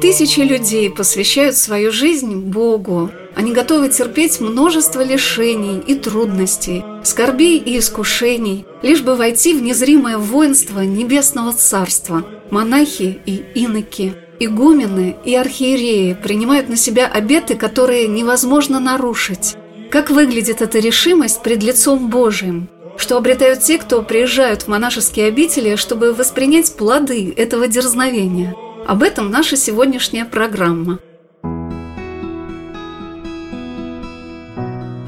[0.00, 3.10] Тысячи людей посвящают свою жизнь Богу.
[3.34, 10.18] Они готовы терпеть множество лишений и трудностей, скорбей и искушений, лишь бы войти в незримое
[10.18, 12.24] воинство Небесного Царства.
[12.50, 19.54] Монахи и иноки, игумены и архиереи принимают на себя обеты, которые невозможно нарушить.
[19.90, 22.68] Как выглядит эта решимость пред лицом Божиим?
[22.96, 29.30] Что обретают те, кто приезжают в монашеские обители, чтобы воспринять плоды этого дерзновения– об этом
[29.30, 30.98] наша сегодняшняя программа.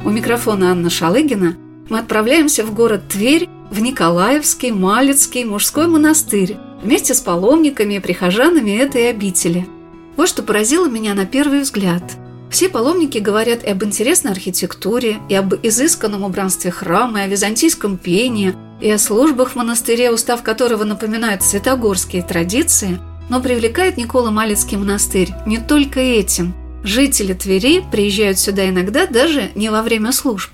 [0.05, 1.57] У микрофона Анна Шалыгина
[1.89, 8.73] мы отправляемся в город Тверь, в Николаевский, Малецкий мужской монастырь вместе с паломниками и прихожанами
[8.73, 9.67] этой обители.
[10.17, 12.03] Вот что поразило меня на первый взгляд.
[12.51, 17.97] Все паломники говорят и об интересной архитектуре, и об изысканном убранстве храма, и о византийском
[17.97, 24.77] пении, и о службах в монастыре, устав которого напоминает святогорские традиции– но привлекает Никола Малецкий
[24.77, 26.55] монастырь не только этим.
[26.85, 30.51] Жители Твери приезжают сюда иногда даже не во время служб.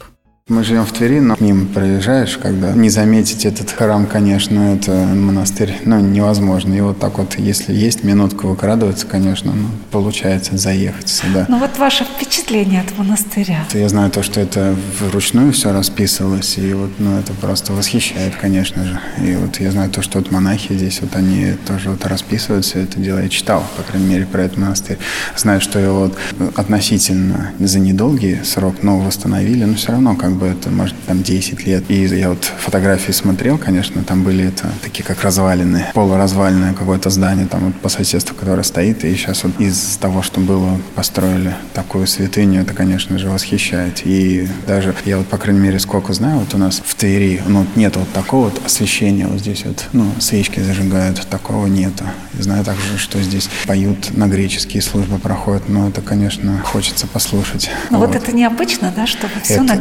[0.49, 5.77] Мы живем в Твери, но мимо проезжаешь, когда не заметить этот храм, конечно, это монастырь,
[5.85, 6.73] ну, невозможно.
[6.73, 11.45] И вот так вот, если есть минутка выкрадываться, конечно, ну, получается заехать сюда.
[11.51, 13.67] Ну вот ваше впечатление от монастыря?
[13.75, 18.83] Я знаю то, что это вручную все расписывалось, и вот, ну, это просто восхищает, конечно
[18.87, 18.99] же.
[19.23, 22.81] И вот я знаю то, что вот монахи здесь, вот они тоже вот расписывают все
[22.81, 23.19] это дело.
[23.19, 24.97] Я читал, по крайней мере, про этот монастырь.
[25.37, 26.19] Знаю, что его вот
[26.57, 31.67] относительно за недолгий срок, но восстановили, но все равно как бы это, может, там 10
[31.67, 31.85] лет.
[31.89, 37.47] И я вот фотографии смотрел, конечно, там были это такие как развалины, полуразваленное какое-то здание
[37.47, 39.05] там вот по соседству, которое стоит.
[39.05, 44.03] И сейчас вот из того, что было, построили такую святыню, это, конечно же, восхищает.
[44.05, 47.67] И даже я вот, по крайней мере, сколько знаю, вот у нас в Твери, ну,
[47.77, 52.05] нет вот такого вот освещения вот здесь вот, ну, свечки зажигают, такого нету.
[52.39, 57.71] И знаю также, что здесь поют на греческие службы проходят, но это, конечно, хочется послушать.
[57.91, 58.09] Ну вот.
[58.09, 59.77] вот это необычно, да, чтобы все это, на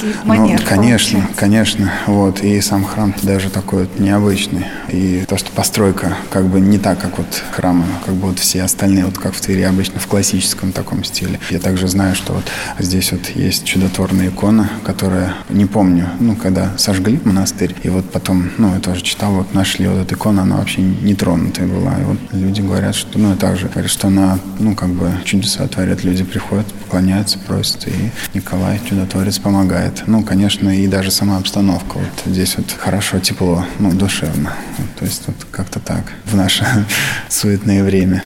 [0.00, 0.60] греческие манер.
[0.60, 1.40] Ну, конечно, получается.
[1.40, 1.92] конечно.
[2.06, 2.40] Вот.
[2.42, 4.66] И сам храм даже такой вот необычный.
[4.88, 8.62] И то, что постройка как бы не так, как вот храмы, как бы вот все
[8.62, 11.38] остальные, вот как в Твери обычно в классическом таком стиле.
[11.50, 12.44] Я также знаю, что вот
[12.78, 18.50] здесь вот есть чудотворная икона, которая, не помню, ну, когда сожгли монастырь, и вот потом,
[18.58, 21.94] ну, я тоже читал, вот нашли вот эту икону, она вообще не тронутая была.
[21.98, 25.66] И вот люди говорят, что, ну, и также говорят, что она, ну, как бы чудеса
[25.68, 29.87] творят, люди приходят, поклоняются, просят, и Николай, чудотворец, помогает.
[30.06, 31.98] Ну, конечно, и даже сама обстановка.
[31.98, 34.54] Вот здесь вот хорошо, тепло, ну, душевно.
[34.78, 36.64] Вот, то есть вот как-то так в наше
[37.28, 38.22] суетное время.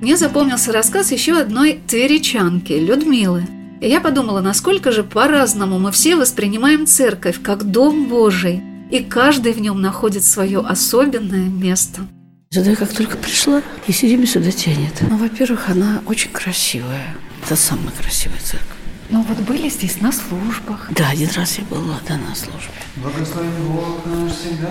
[0.00, 3.46] Мне запомнился рассказ еще одной тверичанки, Людмилы.
[3.80, 9.52] И я подумала, насколько же по-разному мы все воспринимаем церковь как дом Божий, и каждый
[9.52, 12.02] в нем находит свое особенное место.
[12.50, 14.92] Сюда я как только пришла, и все время сюда тянет.
[15.08, 17.14] Ну, во-первых, она очень красивая.
[17.44, 18.81] Это самая красивая церковь.
[19.12, 20.88] Ну вот были здесь на службах.
[20.88, 22.70] Да, один раз я была, да, на службе.
[22.96, 24.68] Благослови Бог наш всегда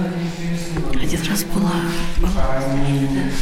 [1.00, 1.72] Один раз была.
[2.18, 2.59] была.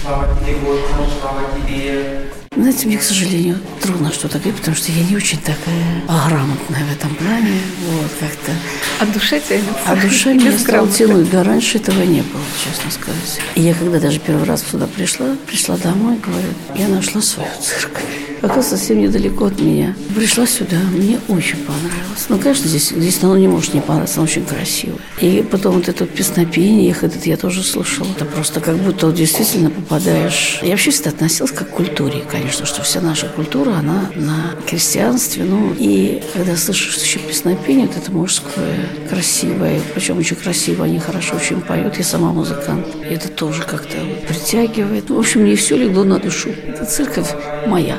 [0.03, 2.29] Слава тебе, наш, слава тебе.
[2.53, 6.91] Знаете, мне, к сожалению, трудно что-то говорить, потому что я не очень такая грамотная в
[6.91, 7.61] этом плане.
[7.87, 8.51] Вот, как-то...
[8.99, 9.71] А душа тянется?
[9.85, 11.29] А душа меня стала тянуть.
[11.29, 13.39] Да, раньше этого не было, честно сказать.
[13.55, 18.28] И я, когда даже первый раз сюда пришла, пришла домой, говорю, я нашла свою церковь.
[18.41, 19.95] Оказывается, совсем недалеко от меня.
[20.15, 22.25] Пришла сюда, мне очень понравилось.
[22.29, 24.99] Ну, конечно, здесь, здесь оно не может не понравиться, оно очень красивое.
[25.21, 28.07] И потом вот это вот песнопение, их этот я тоже слушала.
[28.15, 30.59] Это просто как будто вот действительно попадаешь...
[30.61, 35.43] Я вообще всегда относилась как к культуре, конечно, что вся наша культура, она на крестьянстве.
[35.43, 41.35] Ну, и когда слышишь еще песнопение, вот это мужское, красивое, причем очень красиво, они хорошо
[41.35, 41.97] очень поют.
[41.97, 42.87] Я сама музыкант.
[43.09, 43.97] И это тоже как-то
[44.27, 45.09] притягивает.
[45.09, 46.49] В общем, мне все легло на душу.
[46.49, 47.29] Эта церковь
[47.67, 47.97] моя.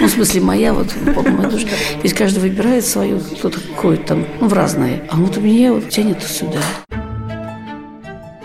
[0.00, 1.68] Ну, в смысле, моя, вот, моя душа.
[2.02, 5.08] Ведь каждый выбирает свою, кто-то ходит там, ну, в разные.
[5.10, 6.60] А вот у меня вот тянет сюда.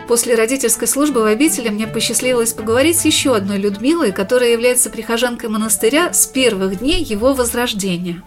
[0.08, 5.50] После родительской службы в обители мне посчастливилось поговорить с еще одной Людмилой, которая является прихожанкой
[5.50, 8.22] монастыря с первых дней его возрождения.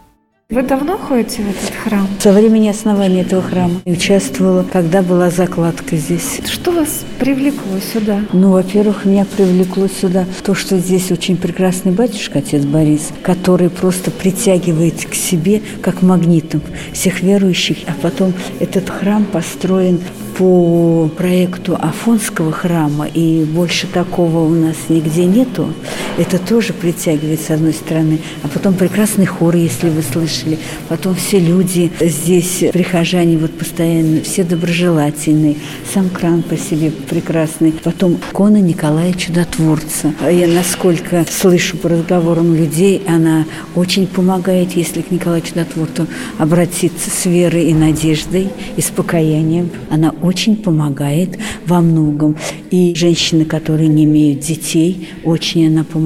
[0.51, 2.07] Вы давно ходите в этот храм?
[2.21, 3.81] Со времени основания этого храма.
[3.87, 6.43] И участвовала, когда была закладка здесь.
[6.47, 8.21] Что вас привлекло сюда?
[8.35, 14.11] Ну, во-первых, меня привлекло сюда то, что здесь очень прекрасный батюшка, отец Борис, который просто
[14.11, 16.61] притягивает к себе, как магнитом,
[16.93, 17.79] всех верующих.
[17.87, 19.99] А потом этот храм построен
[20.37, 25.73] по проекту Афонского храма, и больше такого у нас нигде нету,
[26.17, 28.21] это тоже притягивает с одной стороны.
[28.43, 30.59] А потом прекрасный хор, если вы слышали.
[30.89, 35.57] Потом все люди здесь, прихожане, вот постоянно, все доброжелательные.
[35.93, 37.73] Сам кран по себе прекрасный.
[37.73, 40.15] Потом икона Николая Чудотворца.
[40.21, 43.45] А я насколько слышу по разговорам людей, она
[43.75, 46.07] очень помогает, если к Николаю Чудотворцу
[46.39, 49.71] обратиться с верой и надеждой, и с покаянием.
[49.91, 52.37] Она очень помогает во многом.
[52.71, 56.04] И женщины, которые не имеют детей, очень она помогает.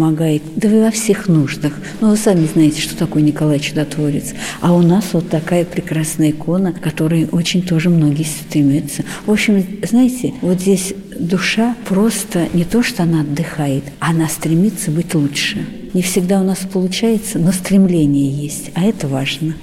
[0.56, 1.72] Да вы во всех нуждах.
[2.00, 4.34] Ну, вы сами знаете, что такое Николай Чудотворец.
[4.60, 9.04] А у нас вот такая прекрасная икона, которой очень тоже многие стремятся.
[9.26, 15.14] В общем, знаете, вот здесь душа просто не то, что она отдыхает, она стремится быть
[15.14, 15.66] лучше.
[15.94, 19.54] Не всегда у нас получается, но стремление есть, а это важно.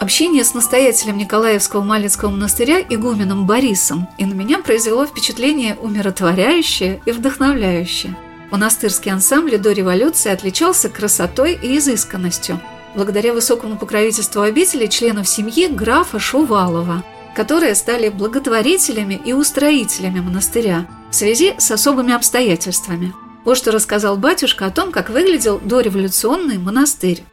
[0.00, 7.12] Общение с настоятелем Николаевского Малецкого монастыря игуменом Борисом и на меня произвело впечатление умиротворяющее и
[7.12, 8.14] вдохновляющее.
[8.54, 12.60] Монастырский ансамбль до революции отличался красотой и изысканностью,
[12.94, 17.02] благодаря высокому покровительству обители членов семьи графа Шувалова,
[17.34, 23.12] которые стали благотворителями и устроителями монастыря в связи с особыми обстоятельствами.
[23.44, 27.24] Вот что рассказал батюшка о том, как выглядел дореволюционный монастырь.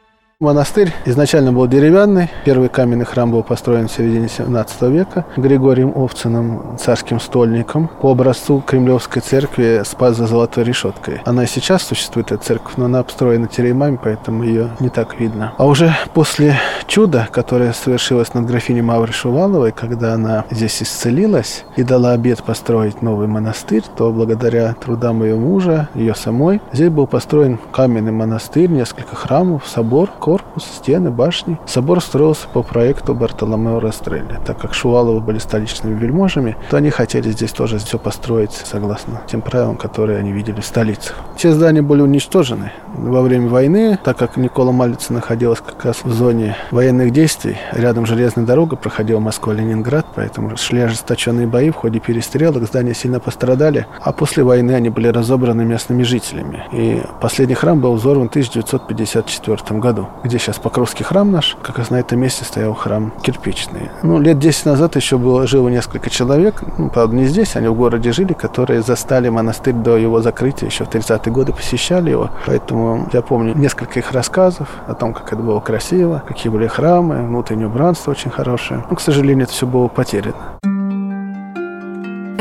[0.42, 2.28] Монастырь изначально был деревянный.
[2.46, 8.64] Первый каменный храм был построен в середине 17 века Григорием Овциным, царским стольником, по образцу
[8.66, 11.22] Кремлевской церкви с за золотой решеткой.
[11.26, 15.54] Она и сейчас существует, эта церковь, но она обстроена теремами, поэтому ее не так видно.
[15.60, 21.84] А уже после чуда, которое совершилось над графиней Маврой Шуваловой, когда она здесь исцелилась и
[21.84, 27.60] дала обед построить новый монастырь, то благодаря трудам ее мужа, ее самой, здесь был построен
[27.72, 31.58] каменный монастырь, несколько храмов, собор, корпус, стены, башни.
[31.66, 34.40] Собор строился по проекту Бартоломео Растрелли.
[34.46, 39.42] Так как Шуваловы были столичными вельможами, то они хотели здесь тоже все построить согласно тем
[39.42, 41.18] правилам, которые они видели в столицах.
[41.36, 46.14] Все здания были уничтожены во время войны, так как Никола Малица находилась как раз в
[46.14, 47.58] зоне военных действий.
[47.74, 53.86] Рядом железная дорога проходила Москва-Ленинград, поэтому шли ожесточенные бои в ходе перестрелок, здания сильно пострадали,
[54.00, 56.64] а после войны они были разобраны местными жителями.
[56.72, 61.90] И последний храм был взорван в 1954 году где сейчас Покровский храм наш, как раз
[61.90, 63.90] на этом месте стоял храм кирпичный.
[64.04, 67.74] Ну, лет 10 назад еще было, жило несколько человек, ну, правда, не здесь, они в
[67.76, 72.30] городе жили, которые застали монастырь до его закрытия, еще в 30-е годы посещали его.
[72.46, 77.26] Поэтому я помню несколько их рассказов о том, как это было красиво, какие были храмы,
[77.26, 78.86] внутреннее убранство очень хорошее.
[78.90, 80.36] Но, к сожалению, это все было потеряно.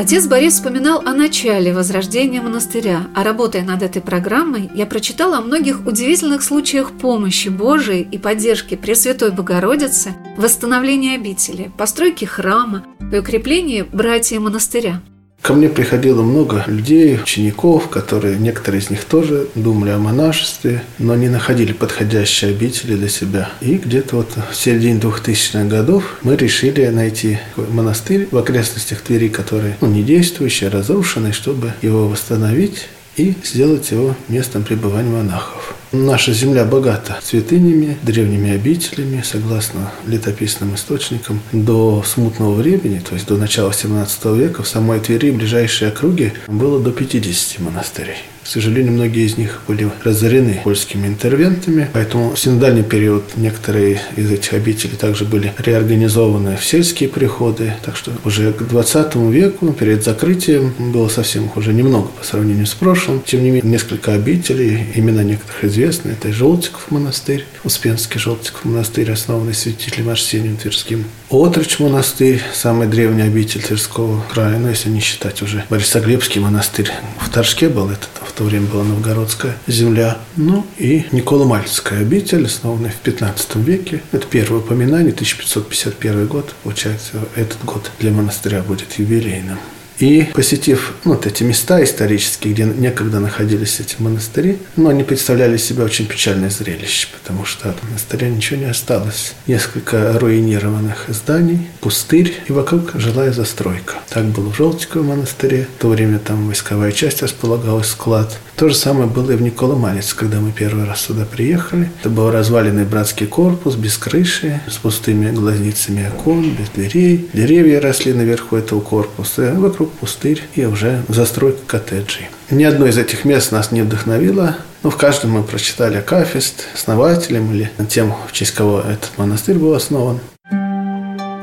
[0.01, 5.41] Отец Борис вспоминал о начале возрождения монастыря, а работая над этой программой, я прочитала о
[5.41, 12.83] многих удивительных случаях помощи Божией и поддержки Пресвятой Богородицы, восстановления обители, постройки храма
[13.13, 15.03] и укрепления братья монастыря.
[15.41, 21.15] Ко мне приходило много людей, учеников, которые, некоторые из них тоже думали о монашестве, но
[21.15, 23.49] не находили подходящей обители для себя.
[23.59, 29.73] И где-то вот в середине 2000-х годов мы решили найти монастырь в окрестностях Твери, который
[29.81, 35.75] ну, не действующий, а разрушенный, чтобы его восстановить и сделать его местом пребывания монахов.
[35.93, 41.41] Наша земля богата святынями, древними обителями, согласно летописным источникам.
[41.51, 46.79] До смутного времени, то есть до начала 17 века, в самой Твери, ближайшие округи, было
[46.79, 48.15] до 50 монастырей.
[48.43, 54.31] К сожалению, многие из них были разорены польскими интервентами, поэтому в синодальный период некоторые из
[54.31, 60.03] этих обителей также были реорганизованы в сельские приходы, так что уже к 20 веку, перед
[60.03, 63.21] закрытием, было совсем уже немного по сравнению с прошлым.
[63.23, 69.11] Тем не менее, несколько обителей, имена некоторых известны, это и Желтиков монастырь, Успенский Желтиков монастырь,
[69.11, 71.05] основанный святителем Арсением Тверским.
[71.29, 76.91] Отрыч монастырь, самый древний обитель Тверского края, ну, если не считать уже Борисоглебский монастырь.
[77.19, 80.17] В Торжке был этот в то время была новгородская земля.
[80.37, 84.01] Ну и Никола Мальцкая обитель, основанная в 15 веке.
[84.13, 86.55] Это первое упоминание, 1551 год.
[86.63, 89.57] Получается, этот год для монастыря будет юбилейным.
[90.01, 95.57] И посетив ну, вот эти места исторические, где некогда находились эти монастыри, ну, они представляли
[95.57, 99.33] себя очень печальное зрелище, потому что от монастыря ничего не осталось.
[99.45, 103.93] Несколько руинированных зданий, пустырь и вокруг жилая застройка.
[104.09, 105.67] Так было в Желтиковом монастыре.
[105.77, 108.39] В то время там войсковая часть располагалась, склад.
[108.55, 111.91] То же самое было и в Николомалец, когда мы первый раз сюда приехали.
[111.99, 117.29] Это был разваленный братский корпус без крыши, с пустыми глазницами окон, без дверей.
[117.33, 122.29] Деревья росли наверху этого корпуса, вокруг пустырь и уже застройка коттеджей.
[122.49, 127.53] Ни одно из этих мест нас не вдохновило, но в каждом мы прочитали Акафист, основателем
[127.53, 130.19] или тем, в честь кого этот монастырь был основан.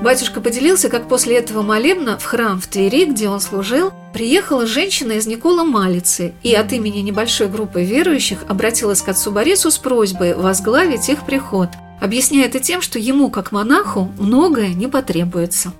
[0.02, 5.12] Батюшка поделился, как после этого молебна в храм в Твери, где он служил, приехала женщина
[5.12, 10.34] из Никола Малицы и от имени небольшой группы верующих обратилась к отцу Борису с просьбой
[10.34, 15.72] возглавить их приход, объясняя это тем, что ему, как монаху, многое не потребуется.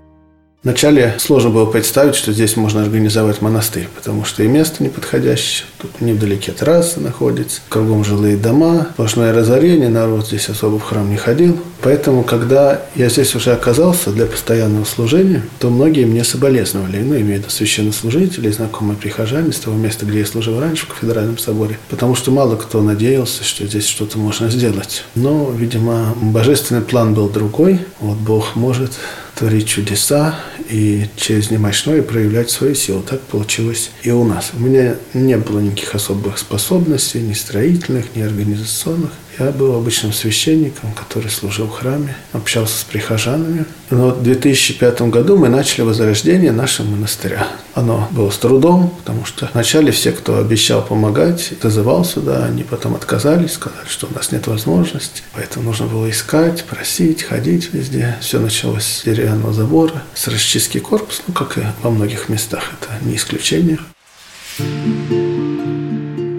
[0.65, 6.00] Вначале сложно было представить, что здесь можно организовать монастырь, потому что и место неподходящее, тут
[6.00, 11.57] невдалеке трасса находится, кругом жилые дома, сплошное разорение, народ здесь особо в храм не ходил.
[11.81, 17.37] Поэтому, когда я здесь уже оказался для постоянного служения, то многие мне соболезновали, ну, имею
[17.37, 21.79] в виду священнослужители, знакомые прихожане с того места, где я служил раньше в кафедральном соборе,
[21.88, 25.05] потому что мало кто надеялся, что здесь что-то можно сделать.
[25.15, 27.79] Но, видимо, божественный план был другой.
[28.00, 28.95] Вот Бог может
[29.38, 30.35] творить чудеса
[30.68, 33.02] и через немощное проявлять свои силы.
[33.09, 34.50] Так получилось и у нас.
[34.52, 39.11] У меня не было никаких особых способностей, ни строительных, ни организационных.
[39.38, 43.66] Я был обычным священником, который служил в храме, общался с прихожанами.
[43.88, 47.47] Но в 2005 году мы начали возрождение нашего монастыря.
[47.75, 52.97] Оно было с трудом, потому что вначале все, кто обещал помогать, зазывал сюда, они потом
[52.97, 55.23] отказались, сказали, что у нас нет возможности.
[55.35, 58.16] Поэтому нужно было искать, просить, ходить везде.
[58.21, 62.92] Все началось с деревянного забора, с расчистки корпуса, ну, как и во многих местах, это
[63.04, 63.78] не исключение.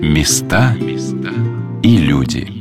[0.01, 0.75] Места
[1.81, 2.58] и люди.